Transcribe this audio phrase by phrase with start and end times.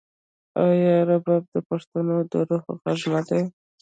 [0.65, 3.41] آیا رباب د پښتنو د روح غږ نه دی؟